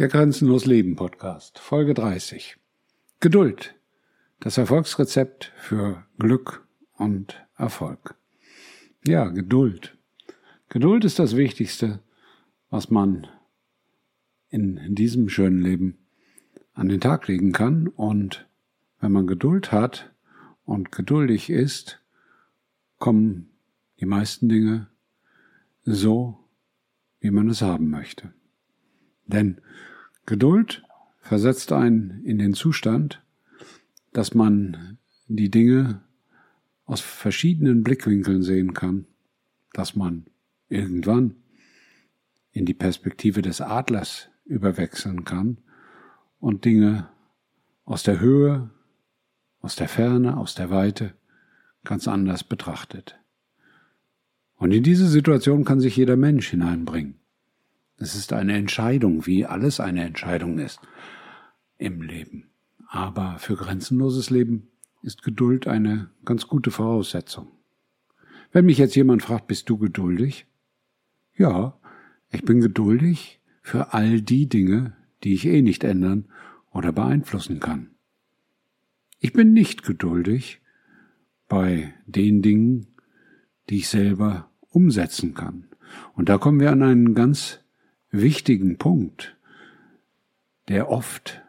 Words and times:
Der 0.00 0.08
Grenzenlos 0.08 0.64
Leben 0.64 0.96
Podcast, 0.96 1.58
Folge 1.58 1.92
30. 1.92 2.56
Geduld. 3.20 3.74
Das 4.38 4.56
Erfolgsrezept 4.56 5.52
für 5.58 6.06
Glück 6.18 6.66
und 6.94 7.46
Erfolg. 7.58 8.14
Ja, 9.06 9.28
Geduld. 9.28 9.98
Geduld 10.70 11.04
ist 11.04 11.18
das 11.18 11.36
Wichtigste, 11.36 12.00
was 12.70 12.90
man 12.90 13.26
in 14.48 14.94
diesem 14.94 15.28
schönen 15.28 15.60
Leben 15.60 15.98
an 16.72 16.88
den 16.88 17.02
Tag 17.02 17.28
legen 17.28 17.52
kann. 17.52 17.86
Und 17.86 18.48
wenn 19.00 19.12
man 19.12 19.26
Geduld 19.26 19.70
hat 19.70 20.14
und 20.64 20.92
geduldig 20.92 21.50
ist, 21.50 22.00
kommen 22.98 23.50
die 24.00 24.06
meisten 24.06 24.48
Dinge 24.48 24.86
so, 25.84 26.38
wie 27.20 27.30
man 27.30 27.50
es 27.50 27.60
haben 27.60 27.90
möchte. 27.90 28.32
Denn 29.30 29.60
Geduld 30.26 30.82
versetzt 31.20 31.72
einen 31.72 32.24
in 32.24 32.38
den 32.38 32.54
Zustand, 32.54 33.22
dass 34.12 34.34
man 34.34 34.98
die 35.28 35.50
Dinge 35.50 36.02
aus 36.84 37.00
verschiedenen 37.00 37.84
Blickwinkeln 37.84 38.42
sehen 38.42 38.74
kann, 38.74 39.06
dass 39.72 39.94
man 39.94 40.26
irgendwann 40.68 41.36
in 42.50 42.66
die 42.66 42.74
Perspektive 42.74 43.42
des 43.42 43.60
Adlers 43.60 44.28
überwechseln 44.44 45.24
kann 45.24 45.58
und 46.40 46.64
Dinge 46.64 47.08
aus 47.84 48.02
der 48.02 48.18
Höhe, 48.18 48.70
aus 49.60 49.76
der 49.76 49.88
Ferne, 49.88 50.36
aus 50.36 50.56
der 50.56 50.70
Weite 50.70 51.14
ganz 51.84 52.08
anders 52.08 52.42
betrachtet. 52.42 53.16
Und 54.56 54.72
in 54.72 54.82
diese 54.82 55.06
Situation 55.06 55.64
kann 55.64 55.80
sich 55.80 55.96
jeder 55.96 56.16
Mensch 56.16 56.48
hineinbringen. 56.48 57.19
Es 58.02 58.14
ist 58.14 58.32
eine 58.32 58.56
Entscheidung, 58.56 59.26
wie 59.26 59.44
alles 59.44 59.78
eine 59.78 60.02
Entscheidung 60.02 60.58
ist 60.58 60.80
im 61.76 62.00
Leben. 62.00 62.48
Aber 62.88 63.38
für 63.38 63.56
grenzenloses 63.56 64.30
Leben 64.30 64.68
ist 65.02 65.22
Geduld 65.22 65.66
eine 65.66 66.08
ganz 66.24 66.46
gute 66.46 66.70
Voraussetzung. 66.70 67.48
Wenn 68.52 68.64
mich 68.64 68.78
jetzt 68.78 68.96
jemand 68.96 69.22
fragt, 69.22 69.48
bist 69.48 69.68
du 69.68 69.76
geduldig? 69.76 70.46
Ja, 71.36 71.78
ich 72.30 72.42
bin 72.42 72.60
geduldig 72.60 73.38
für 73.60 73.92
all 73.92 74.22
die 74.22 74.48
Dinge, 74.48 74.96
die 75.22 75.34
ich 75.34 75.46
eh 75.46 75.60
nicht 75.60 75.84
ändern 75.84 76.24
oder 76.70 76.92
beeinflussen 76.92 77.60
kann. 77.60 77.90
Ich 79.18 79.34
bin 79.34 79.52
nicht 79.52 79.82
geduldig 79.82 80.62
bei 81.48 81.92
den 82.06 82.40
Dingen, 82.40 82.86
die 83.68 83.76
ich 83.76 83.88
selber 83.88 84.50
umsetzen 84.70 85.34
kann. 85.34 85.68
Und 86.14 86.30
da 86.30 86.38
kommen 86.38 86.60
wir 86.60 86.72
an 86.72 86.82
einen 86.82 87.14
ganz 87.14 87.59
wichtigen 88.10 88.76
Punkt, 88.76 89.36
der 90.68 90.88
oft 90.88 91.42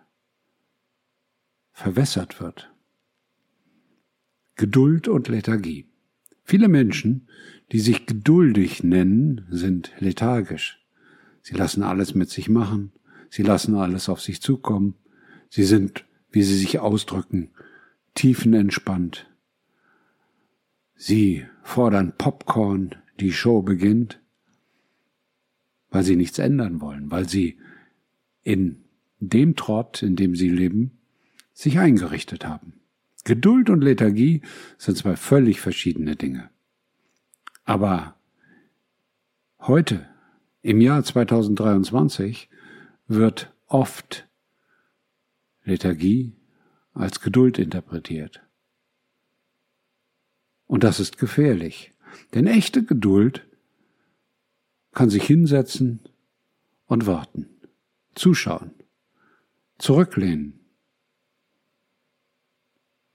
verwässert 1.71 2.39
wird. 2.39 2.71
Geduld 4.55 5.07
und 5.07 5.27
Lethargie. 5.27 5.87
Viele 6.43 6.67
Menschen, 6.67 7.27
die 7.71 7.79
sich 7.79 8.05
geduldig 8.05 8.83
nennen, 8.83 9.47
sind 9.49 9.91
lethargisch. 9.99 10.85
Sie 11.41 11.55
lassen 11.55 11.81
alles 11.81 12.13
mit 12.13 12.29
sich 12.29 12.49
machen, 12.49 12.91
sie 13.29 13.41
lassen 13.41 13.75
alles 13.75 14.09
auf 14.09 14.21
sich 14.21 14.41
zukommen, 14.41 14.95
sie 15.49 15.63
sind, 15.63 16.05
wie 16.29 16.43
sie 16.43 16.57
sich 16.57 16.79
ausdrücken, 16.79 17.49
tiefenentspannt. 18.13 19.29
Sie 20.95 21.45
fordern 21.63 22.13
Popcorn, 22.17 22.95
die 23.19 23.33
Show 23.33 23.63
beginnt, 23.63 24.20
weil 25.91 26.03
sie 26.03 26.15
nichts 26.15 26.39
ändern 26.39 26.81
wollen, 26.81 27.11
weil 27.11 27.29
sie 27.29 27.59
in 28.41 28.83
dem 29.19 29.55
Trott, 29.55 30.01
in 30.01 30.15
dem 30.15 30.35
sie 30.35 30.49
leben, 30.49 30.97
sich 31.53 31.77
eingerichtet 31.77 32.45
haben. 32.45 32.73
Geduld 33.23 33.69
und 33.69 33.81
Lethargie 33.81 34.41
sind 34.79 34.97
zwei 34.97 35.15
völlig 35.15 35.61
verschiedene 35.61 36.15
Dinge. 36.15 36.49
Aber 37.65 38.15
heute, 39.59 40.07
im 40.63 40.81
Jahr 40.81 41.03
2023, 41.03 42.49
wird 43.07 43.53
oft 43.67 44.27
Lethargie 45.63 46.33
als 46.93 47.19
Geduld 47.19 47.59
interpretiert. 47.59 48.41
Und 50.65 50.83
das 50.83 50.99
ist 50.99 51.19
gefährlich, 51.19 51.91
denn 52.33 52.47
echte 52.47 52.83
Geduld 52.83 53.45
kann 54.93 55.09
sich 55.09 55.23
hinsetzen 55.23 56.01
und 56.85 57.05
warten, 57.05 57.47
zuschauen, 58.15 58.71
zurücklehnen 59.77 60.59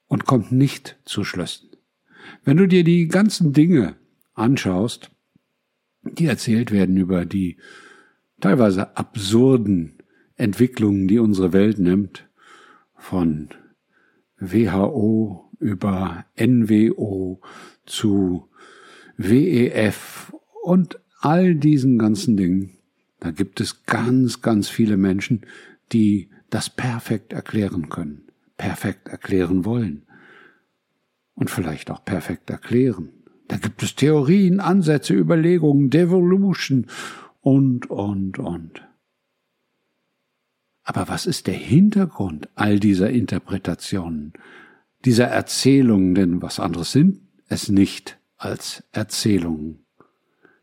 und 0.09 0.25
kommt 0.25 0.53
nicht 0.53 0.99
zu 1.05 1.25
Schlüssen. 1.25 1.71
Wenn 2.45 2.57
du 2.57 2.67
dir 2.67 2.85
die 2.85 3.09
ganzen 3.09 3.53
Dinge 3.53 3.97
anschaust, 4.35 5.11
die 6.03 6.27
erzählt 6.27 6.71
werden 6.71 6.97
über 6.97 7.25
die 7.25 7.57
teilweise 8.41 8.97
absurden 8.97 9.99
Entwicklungen, 10.37 11.09
die 11.09 11.19
unsere 11.19 11.53
Welt 11.53 11.79
nimmt, 11.79 12.29
von 12.95 13.49
WHO 14.39 15.51
über 15.59 16.27
NWO 16.39 17.41
zu 17.87 18.49
WEF 19.17 20.33
und 20.63 21.01
all 21.21 21.55
diesen 21.55 21.99
ganzen 21.99 22.37
Dingen, 22.37 22.77
da 23.21 23.31
gibt 23.31 23.61
es 23.61 23.85
ganz, 23.87 24.43
ganz 24.43 24.69
viele 24.69 24.97
Menschen, 24.97 25.43
die 25.93 26.31
das 26.51 26.71
perfekt 26.71 27.33
erklären 27.33 27.89
können, 27.89 28.29
perfekt 28.57 29.09
erklären 29.09 29.65
wollen 29.65 30.03
und 31.35 31.51
vielleicht 31.51 31.91
auch 31.91 32.05
perfekt 32.05 32.51
erklären. 32.51 33.11
Da 33.49 33.57
gibt 33.57 33.83
es 33.83 33.95
Theorien, 33.95 34.61
Ansätze, 34.61 35.15
Überlegungen, 35.15 35.91
Devolution 35.91 36.87
und, 37.41 37.89
und, 37.91 38.39
und. 38.39 38.83
Aber 40.83 41.09
was 41.09 41.27
ist 41.27 41.47
der 41.47 41.55
Hintergrund 41.55 42.49
all 42.55 42.79
dieser 42.79 43.11
Interpretationen, 43.11 44.33
dieser 45.05 45.27
Erzählungen? 45.27 46.15
Denn 46.15 46.43
was 46.43 46.61
anderes 46.61 46.93
sind 46.93 47.21
es 47.49 47.69
nicht 47.69 48.19
als 48.37 48.85
Erzählungen. 48.93 49.86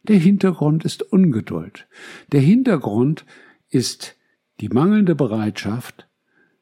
Der 0.04 0.18
Hintergrund 0.18 0.84
ist 0.84 1.02
Ungeduld. 1.02 1.88
Der 2.32 2.42
Hintergrund 2.42 3.26
ist 3.70 4.18
die 4.60 4.70
mangelnde 4.70 5.16
Bereitschaft, 5.16 6.08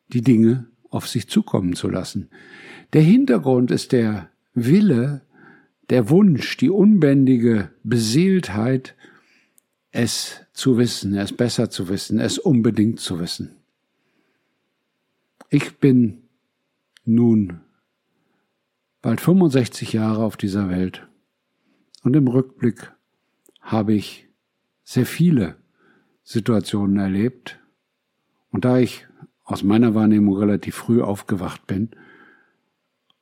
die 0.09 0.21
Dinge 0.21 0.67
auf 0.89 1.07
sich 1.07 1.27
zukommen 1.27 1.75
zu 1.75 1.89
lassen. 1.89 2.29
Der 2.93 3.01
Hintergrund 3.01 3.71
ist 3.71 3.93
der 3.93 4.29
Wille, 4.53 5.21
der 5.89 6.09
Wunsch, 6.09 6.57
die 6.57 6.69
unbändige 6.69 7.71
Beseeltheit, 7.83 8.95
es 9.91 10.41
zu 10.53 10.77
wissen, 10.77 11.15
es 11.15 11.33
besser 11.33 11.69
zu 11.69 11.89
wissen, 11.89 12.19
es 12.19 12.37
unbedingt 12.37 12.99
zu 12.99 13.19
wissen. 13.19 13.55
Ich 15.49 15.77
bin 15.79 16.23
nun 17.03 17.59
bald 19.01 19.19
65 19.19 19.93
Jahre 19.93 20.23
auf 20.23 20.37
dieser 20.37 20.69
Welt 20.69 21.07
und 22.03 22.15
im 22.15 22.27
Rückblick 22.27 22.93
habe 23.71 23.93
ich 23.93 24.27
sehr 24.83 25.05
viele 25.05 25.55
Situationen 26.23 26.97
erlebt. 26.97 27.59
Und 28.51 28.65
da 28.65 28.77
ich 28.77 29.07
aus 29.43 29.63
meiner 29.63 29.95
Wahrnehmung 29.95 30.37
relativ 30.37 30.75
früh 30.75 31.01
aufgewacht 31.01 31.67
bin, 31.67 31.89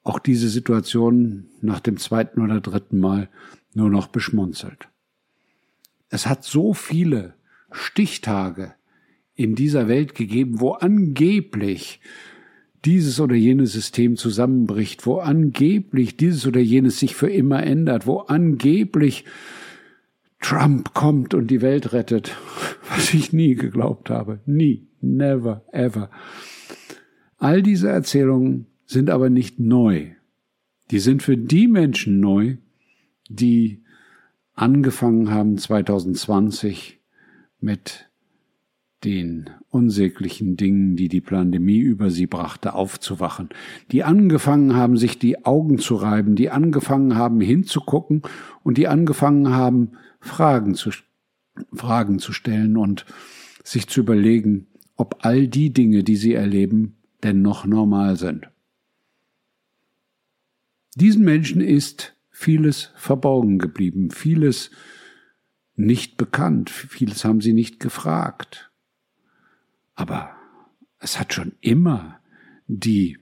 auch 0.04 0.20
diese 0.20 0.50
Situation 0.50 1.46
nach 1.62 1.80
dem 1.80 1.98
zweiten 1.98 2.42
oder 2.42 2.62
dritten 2.62 3.00
Mal 3.00 3.30
nur 3.74 3.90
noch 3.90 4.08
beschmunzelt. 4.08 4.90
Es 6.10 6.26
hat 6.26 6.44
so 6.44 6.74
viele 6.74 7.36
Stichtage 7.72 8.74
in 9.36 9.56
dieser 9.56 9.88
Welt 9.88 10.16
gegeben, 10.16 10.60
wo 10.60 10.72
angeblich 10.72 12.00
dieses 12.86 13.20
oder 13.20 13.36
jenes 13.36 13.74
System 13.74 14.16
zusammenbricht, 14.16 15.06
wo 15.06 15.20
angeblich 15.20 16.18
dieses 16.18 16.48
oder 16.48 16.60
jenes 16.60 17.00
sich 17.00 17.16
für 17.16 17.30
immer 17.30 17.62
ändert, 17.62 18.08
wo 18.08 18.20
angeblich 18.22 19.26
Trump 20.40 20.94
kommt 20.94 21.34
und 21.34 21.48
die 21.48 21.62
Welt 21.62 21.94
rettet, 21.94 22.36
was 22.90 23.14
ich 23.14 23.34
nie 23.34 23.56
geglaubt 23.56 24.10
habe. 24.10 24.40
Nie, 24.46 24.88
never, 25.02 25.64
ever. 25.72 26.10
All 27.38 27.62
diese 27.62 27.90
Erzählungen 27.90 28.68
sind 28.86 29.10
aber 29.10 29.30
nicht 29.30 29.60
neu. 29.60 30.08
Die 30.92 31.00
sind 31.00 31.22
für 31.22 31.38
die 31.38 31.68
Menschen 31.68 32.20
neu, 32.20 32.58
die 33.30 33.84
angefangen 34.56 35.30
haben 35.30 35.58
2020 35.58 37.00
mit 37.60 38.10
den 39.04 39.50
unsäglichen 39.70 40.58
Dingen, 40.58 40.96
die 40.96 41.08
die 41.08 41.22
Pandemie 41.22 41.80
über 41.80 42.10
sie 42.10 42.28
brachte, 42.28 42.74
aufzuwachen, 42.74 43.50
die 43.92 44.04
angefangen 44.04 44.76
haben, 44.76 44.98
sich 44.98 45.20
die 45.20 45.46
Augen 45.46 45.78
zu 45.78 45.96
reiben, 45.96 46.36
die 46.36 46.50
angefangen 46.50 47.16
haben, 47.16 47.40
hinzugucken 47.40 48.24
und 48.64 48.78
die 48.78 48.88
angefangen 48.88 49.50
haben, 49.50 49.92
Fragen 50.20 50.76
zu, 50.76 50.92
Fragen 51.74 52.20
zu 52.20 52.34
stellen 52.34 52.78
und 52.78 53.06
sich 53.64 53.88
zu 53.88 54.02
überlegen, 54.02 54.68
ob 54.96 55.26
all 55.26 55.48
die 55.48 55.72
Dinge, 55.72 56.04
die 56.04 56.16
sie 56.16 56.34
erleben, 56.34 56.98
denn 57.24 57.42
noch 57.42 57.66
normal 57.66 58.18
sind. 58.18 58.50
Diesen 60.96 61.24
Menschen 61.24 61.62
ist 61.62 62.16
vieles 62.30 62.92
verborgen 62.96 63.60
geblieben, 63.60 64.12
vieles 64.12 64.72
nicht 65.76 66.18
bekannt, 66.18 66.70
vieles 66.70 67.24
haben 67.24 67.42
sie 67.42 67.54
nicht 67.54 67.80
gefragt. 67.80 68.72
Aber 69.96 70.36
es 71.00 71.20
hat 71.20 71.34
schon 71.34 71.54
immer 71.62 72.20
die 72.68 73.18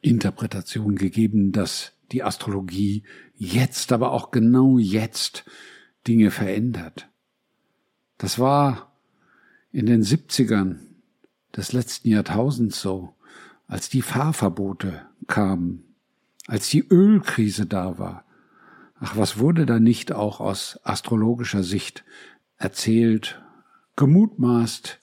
Interpretation 0.00 0.96
gegeben, 0.96 1.52
dass 1.52 1.92
die 2.12 2.22
Astrologie 2.22 3.02
jetzt, 3.36 3.92
aber 3.92 4.12
auch 4.12 4.30
genau 4.30 4.78
jetzt 4.78 5.44
Dinge 6.06 6.30
verändert. 6.30 7.08
Das 8.16 8.38
war 8.38 8.92
in 9.72 9.86
den 9.86 10.02
70ern 10.02 10.78
des 11.56 11.72
letzten 11.72 12.08
Jahrtausends 12.08 12.80
so, 12.80 13.14
als 13.66 13.88
die 13.88 14.02
Fahrverbote 14.02 15.02
kamen, 15.26 15.84
als 16.46 16.68
die 16.68 16.86
Ölkrise 16.88 17.66
da 17.66 17.98
war. 17.98 18.24
Ach, 19.00 19.16
was 19.16 19.38
wurde 19.38 19.66
da 19.66 19.78
nicht 19.78 20.12
auch 20.12 20.40
aus 20.40 20.80
astrologischer 20.82 21.62
Sicht 21.62 22.04
erzählt, 22.56 23.40
gemutmaßt, 23.96 24.98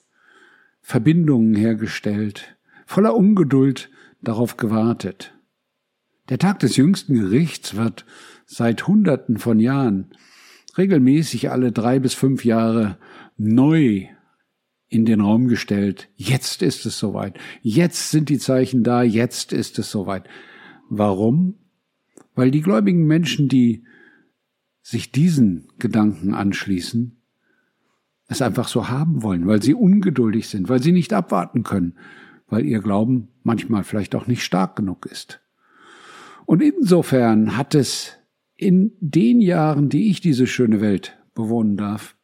Verbindungen 0.81 1.55
hergestellt, 1.55 2.57
voller 2.85 3.15
Ungeduld 3.15 3.89
darauf 4.21 4.57
gewartet. 4.57 5.33
Der 6.29 6.39
Tag 6.39 6.59
des 6.59 6.75
jüngsten 6.75 7.13
Gerichts 7.13 7.75
wird 7.75 8.05
seit 8.45 8.87
Hunderten 8.87 9.37
von 9.37 9.59
Jahren 9.59 10.11
regelmäßig 10.77 11.51
alle 11.51 11.71
drei 11.71 11.99
bis 11.99 12.13
fünf 12.13 12.45
Jahre 12.45 12.97
neu 13.37 14.07
in 14.87 15.05
den 15.05 15.21
Raum 15.21 15.47
gestellt. 15.47 16.09
Jetzt 16.15 16.61
ist 16.61 16.85
es 16.85 16.97
soweit. 16.97 17.37
Jetzt 17.61 18.11
sind 18.11 18.29
die 18.29 18.39
Zeichen 18.39 18.83
da. 18.83 19.03
Jetzt 19.03 19.53
ist 19.53 19.77
es 19.79 19.91
soweit. 19.91 20.27
Warum? 20.89 21.55
Weil 22.33 22.51
die 22.51 22.61
gläubigen 22.61 23.05
Menschen, 23.05 23.47
die 23.47 23.83
sich 24.81 25.11
diesen 25.11 25.67
Gedanken 25.79 26.33
anschließen, 26.33 27.17
es 28.27 28.41
einfach 28.41 28.67
so 28.67 28.89
haben 28.89 29.21
wollen, 29.21 29.47
weil 29.47 29.61
sie 29.61 29.73
ungeduldig 29.73 30.47
sind, 30.47 30.69
weil 30.69 30.81
sie 30.81 30.91
nicht 30.91 31.13
abwarten 31.13 31.63
können, 31.63 31.97
weil 32.47 32.65
ihr 32.65 32.79
Glauben 32.79 33.29
manchmal 33.43 33.83
vielleicht 33.83 34.15
auch 34.15 34.27
nicht 34.27 34.43
stark 34.43 34.75
genug 34.75 35.05
ist. 35.05 35.44
Und 36.45 36.61
insofern 36.61 37.57
hat 37.57 37.75
es 37.75 38.17
in 38.55 38.93
den 38.99 39.41
Jahren, 39.41 39.89
die 39.89 40.09
ich 40.09 40.21
diese 40.21 40.47
schöne 40.47 40.81
Welt 40.81 41.17
bewohnen 41.33 41.77
darf, 41.77 42.15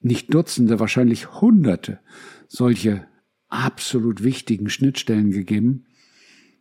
nicht 0.00 0.32
Dutzende, 0.32 0.78
wahrscheinlich 0.78 1.40
Hunderte 1.40 2.00
solche 2.46 3.06
absolut 3.48 4.22
wichtigen 4.22 4.68
Schnittstellen 4.68 5.30
gegeben, 5.30 5.86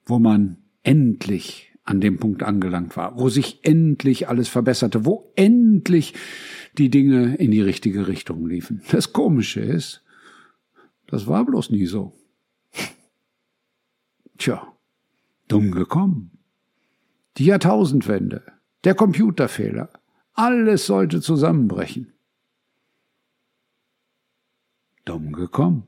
wo 0.06 0.18
man 0.18 0.58
endlich 0.82 1.74
an 1.84 2.00
dem 2.00 2.18
Punkt 2.18 2.44
angelangt 2.44 2.96
war, 2.96 3.20
wo 3.20 3.28
sich 3.28 3.60
endlich 3.64 4.30
alles 4.30 4.48
verbesserte, 4.48 5.06
wo 5.06 5.34
endlich 5.36 6.14
die 6.78 6.90
Dinge 6.90 7.36
in 7.36 7.52
die 7.52 7.62
richtige 7.62 8.08
Richtung 8.08 8.48
liefen. 8.48 8.82
Das 8.92 9.12
Komische 9.12 9.60
ist, 9.60 10.04
das 11.08 11.28
war 11.28 11.46
bloß 11.46 11.72
nie 11.72 11.86
so. 11.86 12.14
Tja, 14.38 14.73
dumm 15.54 15.72
gekommen. 15.72 16.32
Die 17.38 17.46
Jahrtausendwende, 17.46 18.44
der 18.84 18.96
Computerfehler, 18.96 19.90
alles 20.34 20.88
sollte 20.88 21.22
zusammenbrechen. 21.22 22.12
Dumm 25.06 25.34
gekommen. 25.34 25.88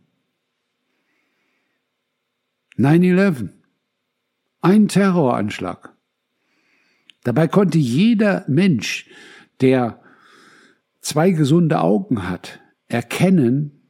9-11. 2.78 3.50
Ein 4.62 4.88
Terroranschlag. 4.88 5.96
Dabei 7.24 7.48
konnte 7.48 7.80
jeder 7.80 8.46
Mensch, 8.48 9.10
der 9.62 10.02
zwei 11.02 11.32
gesunde 11.32 11.82
Augen 11.82 12.30
hat, 12.30 12.60
erkennen, 12.88 13.90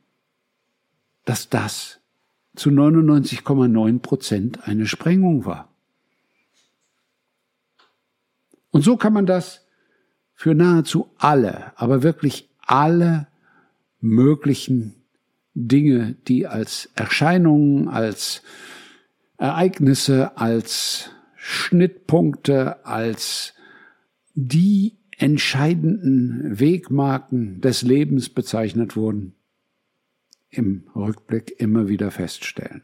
dass 1.26 1.50
das 1.50 2.00
zu 2.56 2.70
99,9 2.70 4.00
Prozent 4.00 4.68
eine 4.68 4.88
Sprengung 4.88 5.46
war. 5.46 5.70
Und 8.72 8.84
so 8.84 8.98
kann 8.98 9.14
man 9.14 9.26
das 9.26 9.66
für 10.34 10.54
nahezu 10.54 11.10
alle, 11.18 11.72
aber 11.78 12.04
wirklich 12.04 12.50
alle 12.60 13.28
möglichen 14.02 14.96
Dinge, 15.54 16.16
die 16.28 16.48
als 16.48 16.90
Erscheinungen, 16.96 17.88
als 17.88 18.42
Ereignisse, 19.38 20.38
als 20.38 21.12
Schnittpunkte, 21.38 22.86
als 22.86 23.54
die 24.34 24.98
entscheidenden 25.18 26.60
Wegmarken 26.60 27.62
des 27.62 27.82
Lebens 27.82 28.30
bezeichnet 28.30 28.98
wurden, 28.98 29.35
im 30.58 30.84
Rückblick 30.96 31.60
immer 31.60 31.88
wieder 31.88 32.12
feststellen. 32.12 32.84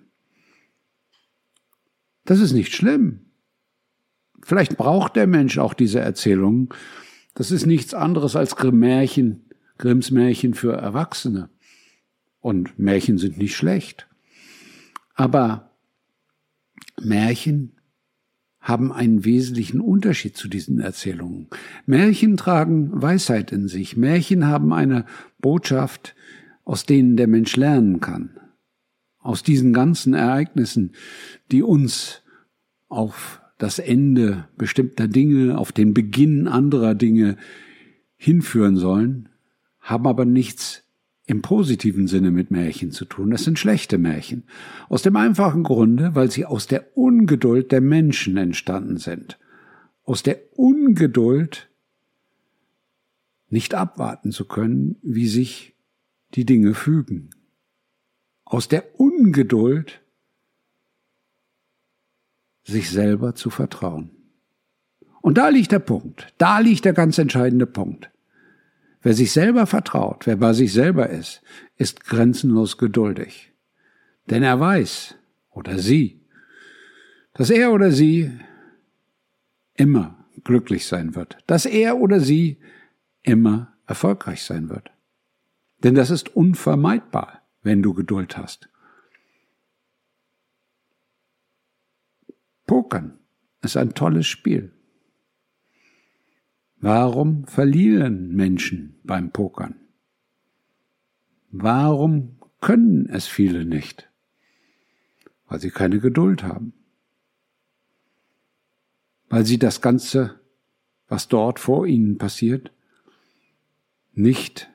Das 2.25 2.39
ist 2.39 2.53
nicht 2.53 2.73
schlimm. 2.73 3.21
Vielleicht 4.43 4.77
braucht 4.77 5.15
der 5.15 5.27
Mensch 5.27 5.57
auch 5.57 5.73
diese 5.73 5.99
Erzählungen. 5.99 6.69
Das 7.33 7.51
ist 7.51 7.65
nichts 7.65 7.93
anderes 7.93 8.35
als 8.35 8.55
Märchen, 8.61 9.49
Grimms 9.77 10.11
Märchen 10.11 10.53
für 10.53 10.73
Erwachsene. 10.73 11.49
Und 12.39 12.77
Märchen 12.79 13.17
sind 13.17 13.37
nicht 13.37 13.55
schlecht. 13.55 14.07
Aber 15.15 15.71
Märchen 16.99 17.79
haben 18.59 18.91
einen 18.91 19.25
wesentlichen 19.25 19.81
Unterschied 19.81 20.37
zu 20.37 20.47
diesen 20.47 20.79
Erzählungen. 20.79 21.47
Märchen 21.87 22.37
tragen 22.37 22.89
Weisheit 23.01 23.51
in 23.51 23.67
sich. 23.67 23.97
Märchen 23.97 24.45
haben 24.45 24.71
eine 24.71 25.05
Botschaft, 25.39 26.15
aus 26.63 26.85
denen 26.85 27.17
der 27.17 27.27
Mensch 27.27 27.55
lernen 27.55 27.99
kann. 27.99 28.31
Aus 29.19 29.43
diesen 29.43 29.73
ganzen 29.73 30.13
Ereignissen, 30.13 30.93
die 31.51 31.63
uns 31.63 32.21
auf 32.89 33.41
das 33.57 33.77
Ende 33.77 34.47
bestimmter 34.57 35.07
Dinge, 35.07 35.57
auf 35.57 35.71
den 35.71 35.93
Beginn 35.93 36.47
anderer 36.47 36.95
Dinge 36.95 37.37
hinführen 38.17 38.77
sollen, 38.77 39.29
haben 39.79 40.07
aber 40.07 40.25
nichts 40.25 40.83
im 41.25 41.41
positiven 41.41 42.07
Sinne 42.07 42.31
mit 42.31 42.51
Märchen 42.51 42.91
zu 42.91 43.05
tun. 43.05 43.31
Das 43.31 43.43
sind 43.43 43.59
schlechte 43.59 43.97
Märchen. 43.97 44.43
Aus 44.89 45.01
dem 45.01 45.15
einfachen 45.15 45.63
Grunde, 45.63 46.15
weil 46.15 46.29
sie 46.31 46.45
aus 46.45 46.67
der 46.67 46.97
Ungeduld 46.97 47.71
der 47.71 47.81
Menschen 47.81 48.37
entstanden 48.37 48.97
sind. 48.97 49.39
Aus 50.03 50.23
der 50.23 50.39
Ungeduld, 50.57 51.69
nicht 53.49 53.75
abwarten 53.75 54.31
zu 54.31 54.45
können, 54.45 54.97
wie 55.03 55.27
sich 55.27 55.70
die 56.33 56.45
Dinge 56.45 56.73
fügen. 56.73 57.29
Aus 58.45 58.67
der 58.67 58.99
Ungeduld, 58.99 60.01
sich 62.63 62.89
selber 62.89 63.35
zu 63.35 63.49
vertrauen. 63.49 64.11
Und 65.21 65.37
da 65.37 65.49
liegt 65.49 65.71
der 65.71 65.79
Punkt, 65.79 66.33
da 66.37 66.59
liegt 66.59 66.85
der 66.85 66.93
ganz 66.93 67.17
entscheidende 67.17 67.67
Punkt. 67.67 68.11
Wer 69.01 69.13
sich 69.13 69.31
selber 69.31 69.65
vertraut, 69.65 70.27
wer 70.27 70.35
bei 70.35 70.53
sich 70.53 70.73
selber 70.73 71.09
ist, 71.09 71.41
ist 71.75 72.03
grenzenlos 72.03 72.77
geduldig. 72.77 73.51
Denn 74.29 74.43
er 74.43 74.59
weiß, 74.59 75.15
oder 75.49 75.79
sie, 75.79 76.21
dass 77.33 77.49
er 77.49 77.71
oder 77.71 77.91
sie 77.91 78.31
immer 79.73 80.25
glücklich 80.43 80.85
sein 80.85 81.15
wird, 81.15 81.37
dass 81.47 81.65
er 81.65 81.97
oder 81.97 82.19
sie 82.19 82.59
immer 83.23 83.73
erfolgreich 83.87 84.43
sein 84.43 84.69
wird. 84.69 84.91
Denn 85.83 85.95
das 85.95 86.09
ist 86.09 86.35
unvermeidbar, 86.35 87.41
wenn 87.63 87.81
du 87.81 87.93
Geduld 87.93 88.37
hast. 88.37 88.69
Pokern 92.65 93.19
ist 93.61 93.77
ein 93.77 93.93
tolles 93.93 94.27
Spiel. 94.27 94.71
Warum 96.77 97.45
verlieren 97.45 98.35
Menschen 98.35 98.99
beim 99.03 99.31
Pokern? 99.31 99.75
Warum 101.51 102.39
können 102.59 103.07
es 103.09 103.27
viele 103.27 103.65
nicht? 103.65 104.09
Weil 105.47 105.59
sie 105.59 105.69
keine 105.69 105.99
Geduld 105.99 106.43
haben. 106.43 106.73
Weil 109.29 109.45
sie 109.45 109.59
das 109.59 109.81
Ganze, 109.81 110.39
was 111.07 111.27
dort 111.27 111.59
vor 111.59 111.85
ihnen 111.85 112.17
passiert, 112.17 112.71
nicht 114.13 114.69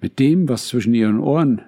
mit 0.00 0.18
dem, 0.18 0.48
was 0.48 0.68
zwischen 0.68 0.94
ihren 0.94 1.20
Ohren 1.20 1.62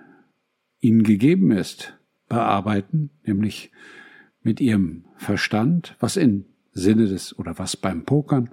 ihnen 0.81 1.03
gegeben 1.03 1.51
ist, 1.51 1.99
bearbeiten, 2.29 3.11
nämlich 3.25 3.71
mit 4.43 4.61
ihrem 4.61 5.05
Verstand, 5.17 5.97
was 6.01 6.17
in 6.17 6.47
Sinne 6.73 7.07
des 7.07 7.39
oder 7.39 7.59
was 7.59 7.77
beim 7.77 8.05
Pokern 8.05 8.51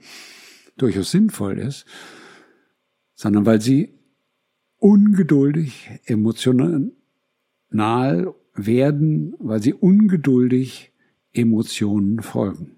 durchaus 0.78 1.12
sinnvoll 1.12 1.60
ist, 1.60 1.86
sondern 3.14 3.46
weil 3.46 3.62
sie 3.62 3.94
ungeduldig, 4.78 5.90
emotional 6.06 6.92
werden, 8.54 9.36
weil 9.40 9.62
sie 9.62 9.74
ungeduldig 9.74 10.92
Emotionen 11.34 12.22
folgen. 12.22 12.78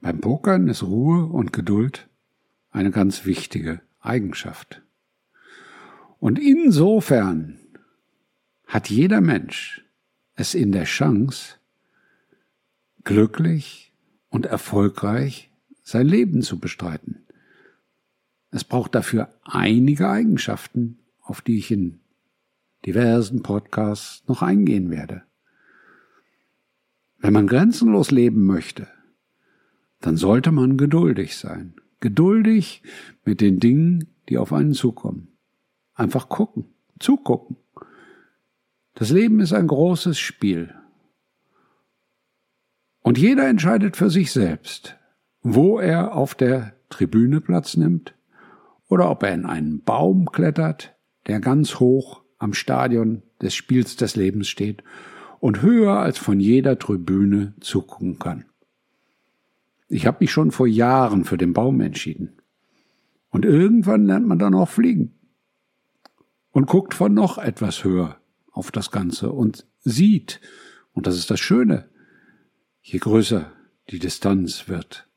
Beim 0.00 0.20
Pokern 0.20 0.68
ist 0.68 0.82
Ruhe 0.82 1.26
und 1.26 1.52
Geduld 1.52 2.08
eine 2.70 2.90
ganz 2.90 3.24
wichtige 3.24 3.80
Eigenschaft. 4.02 4.82
Und 6.18 6.38
insofern 6.38 7.58
hat 8.66 8.90
jeder 8.90 9.20
Mensch 9.20 9.84
es 10.34 10.54
in 10.54 10.72
der 10.72 10.84
Chance, 10.84 11.56
glücklich 13.04 13.92
und 14.28 14.46
erfolgreich 14.46 15.50
sein 15.82 16.06
Leben 16.06 16.42
zu 16.42 16.58
bestreiten. 16.58 17.26
Es 18.50 18.64
braucht 18.64 18.94
dafür 18.94 19.34
einige 19.44 20.08
Eigenschaften, 20.08 20.98
auf 21.20 21.40
die 21.40 21.58
ich 21.58 21.70
in 21.70 22.00
diversen 22.86 23.42
Podcasts 23.42 24.26
noch 24.28 24.42
eingehen 24.42 24.90
werde. 24.90 25.22
Wenn 27.18 27.32
man 27.32 27.46
grenzenlos 27.46 28.10
leben 28.10 28.44
möchte, 28.46 28.88
dann 30.00 30.16
sollte 30.16 30.50
man 30.50 30.76
geduldig 30.76 31.36
sein. 31.36 31.74
Geduldig 32.02 32.82
mit 33.24 33.40
den 33.40 33.60
Dingen, 33.60 34.08
die 34.28 34.36
auf 34.36 34.52
einen 34.52 34.74
zukommen. 34.74 35.28
Einfach 35.94 36.28
gucken, 36.28 36.64
zugucken. 36.98 37.56
Das 38.94 39.10
Leben 39.10 39.38
ist 39.38 39.52
ein 39.52 39.68
großes 39.68 40.18
Spiel. 40.18 40.74
Und 43.02 43.18
jeder 43.18 43.48
entscheidet 43.48 43.96
für 43.96 44.10
sich 44.10 44.32
selbst, 44.32 44.96
wo 45.42 45.78
er 45.78 46.16
auf 46.16 46.34
der 46.34 46.74
Tribüne 46.90 47.40
Platz 47.40 47.76
nimmt 47.76 48.14
oder 48.88 49.08
ob 49.08 49.22
er 49.22 49.32
in 49.32 49.46
einen 49.46 49.84
Baum 49.84 50.26
klettert, 50.26 50.96
der 51.28 51.38
ganz 51.38 51.78
hoch 51.78 52.22
am 52.36 52.52
Stadion 52.52 53.22
des 53.40 53.54
Spiels 53.54 53.94
des 53.94 54.16
Lebens 54.16 54.48
steht 54.48 54.82
und 55.38 55.62
höher 55.62 56.00
als 56.00 56.18
von 56.18 56.40
jeder 56.40 56.80
Tribüne 56.80 57.54
zugucken 57.60 58.18
kann. 58.18 58.44
Ich 59.92 60.06
habe 60.06 60.18
mich 60.20 60.32
schon 60.32 60.52
vor 60.52 60.66
Jahren 60.66 61.24
für 61.24 61.36
den 61.36 61.52
Baum 61.52 61.82
entschieden. 61.82 62.40
Und 63.28 63.44
irgendwann 63.44 64.06
lernt 64.06 64.26
man 64.26 64.38
dann 64.38 64.54
auch 64.54 64.70
fliegen 64.70 65.12
und 66.50 66.66
guckt 66.66 66.94
von 66.94 67.12
noch 67.12 67.36
etwas 67.36 67.84
höher 67.84 68.18
auf 68.52 68.70
das 68.70 68.90
Ganze 68.90 69.32
und 69.32 69.66
sieht, 69.80 70.40
und 70.94 71.06
das 71.06 71.18
ist 71.18 71.30
das 71.30 71.40
Schöne, 71.40 71.90
je 72.80 72.98
größer 72.98 73.52
die 73.90 73.98
Distanz 73.98 74.66
wird, 74.66 75.08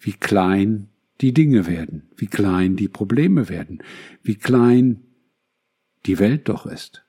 wie 0.00 0.14
klein 0.14 0.88
die 1.20 1.32
Dinge 1.32 1.68
werden, 1.68 2.10
wie 2.16 2.26
klein 2.26 2.74
die 2.74 2.88
Probleme 2.88 3.48
werden, 3.48 3.84
wie 4.22 4.36
klein 4.36 5.04
die 6.06 6.18
Welt 6.18 6.48
doch 6.48 6.66
ist. 6.66 7.04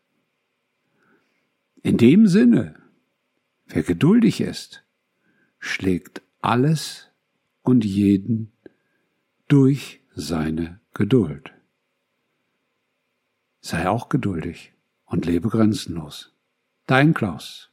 In 1.81 1.97
dem 1.97 2.27
Sinne, 2.27 2.75
wer 3.65 3.81
geduldig 3.81 4.41
ist, 4.41 4.83
schlägt 5.59 6.21
alles 6.41 7.09
und 7.61 7.85
jeden 7.85 8.51
durch 9.47 10.01
seine 10.15 10.79
Geduld. 10.93 11.53
Sei 13.61 13.89
auch 13.89 14.09
geduldig 14.09 14.73
und 15.05 15.25
lebe 15.25 15.49
grenzenlos. 15.49 16.33
Dein 16.85 17.13
Klaus. 17.13 17.71